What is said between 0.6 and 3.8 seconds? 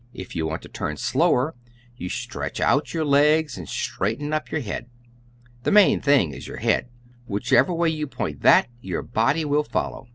to turn slower you stretch out your legs and